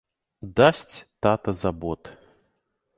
[0.59, 0.95] Дасць
[1.27, 2.13] тата за бот!